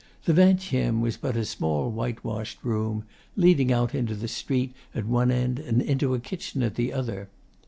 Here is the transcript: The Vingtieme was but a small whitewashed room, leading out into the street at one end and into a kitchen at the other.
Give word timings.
The 0.25 0.33
Vingtieme 0.33 0.99
was 0.99 1.15
but 1.15 1.37
a 1.37 1.45
small 1.45 1.91
whitewashed 1.91 2.63
room, 2.63 3.03
leading 3.35 3.71
out 3.71 3.93
into 3.93 4.15
the 4.15 4.27
street 4.27 4.73
at 4.95 5.05
one 5.05 5.29
end 5.29 5.59
and 5.59 5.79
into 5.79 6.15
a 6.15 6.19
kitchen 6.19 6.63
at 6.63 6.73
the 6.73 6.91
other. 6.91 7.29